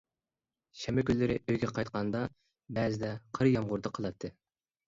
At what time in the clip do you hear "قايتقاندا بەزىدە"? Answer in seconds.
1.75-3.13